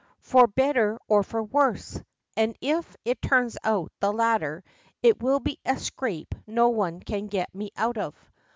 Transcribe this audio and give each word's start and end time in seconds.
'For 0.21 0.47
better 0.47 0.97
or 1.07 1.21
for 1.21 1.43
worse,' 1.43 1.99
and 2.35 2.57
if 2.59 2.97
it 3.05 3.21
turns 3.21 3.55
out 3.63 3.91
the 3.99 4.11
latter 4.11 4.63
it 5.03 5.21
will 5.21 5.39
be 5.39 5.59
a 5.63 5.77
scrape 5.77 6.33
no 6.47 6.69
one 6.69 7.01
can 7.01 7.27
get 7.27 7.53
me 7.53 7.69
out 7.77 7.99
of. 7.99 8.15